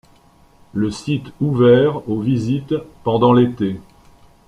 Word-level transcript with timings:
Le 0.73 0.89
site 0.89 1.27
ouvert 1.39 2.09
aux 2.09 2.21
visites 2.21 2.73
pendant 3.03 3.33
l'été. 3.33 3.79